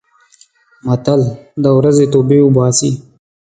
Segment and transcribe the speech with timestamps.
[0.85, 1.21] متل:
[1.63, 2.91] د ورځې توبې اوباسي.